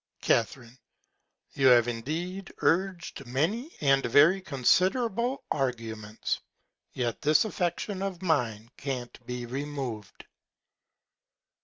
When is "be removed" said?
9.27-10.25